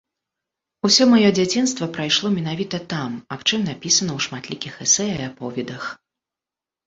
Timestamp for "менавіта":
2.37-2.77